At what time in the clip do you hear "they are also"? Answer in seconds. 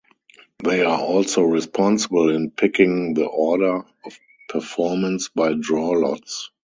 0.63-1.43